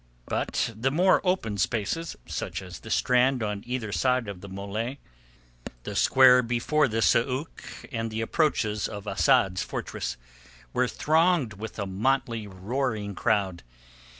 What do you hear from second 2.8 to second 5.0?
strand on either side of the mole,